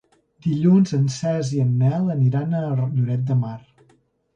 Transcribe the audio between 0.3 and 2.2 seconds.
Dilluns en Cesc i en Nel